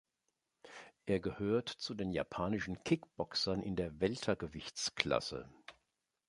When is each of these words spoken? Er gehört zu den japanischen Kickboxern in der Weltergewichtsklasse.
Er 1.05 1.19
gehört 1.19 1.69
zu 1.69 1.93
den 1.93 2.11
japanischen 2.11 2.83
Kickboxern 2.83 3.61
in 3.61 3.75
der 3.75 3.99
Weltergewichtsklasse. 4.01 5.47